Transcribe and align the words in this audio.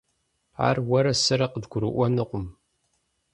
Ар 0.67 0.77
уэрэ 0.89 1.13
сэрэ 1.23 1.47
къыдгурыӀуэнукъым. 1.51 2.45